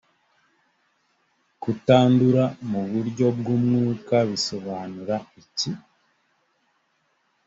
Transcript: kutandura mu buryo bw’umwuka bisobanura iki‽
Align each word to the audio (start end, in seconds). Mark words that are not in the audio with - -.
kutandura 1.61 2.43
mu 2.69 2.81
buryo 2.91 3.27
bw’umwuka 3.37 4.15
bisobanura 4.29 5.15
iki‽ 5.41 5.69